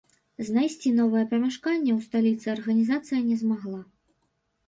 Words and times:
Знайсці 0.45 0.93
новае 0.99 1.23
памяшканне 1.33 1.91
ў 1.97 1.99
сталіцы 2.07 2.47
арганізацыя 2.55 3.19
не 3.29 3.35
змагла. 3.43 3.77